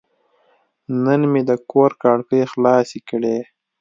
[1.03, 3.37] نن مې د کور کړکۍ خلاصې کړې.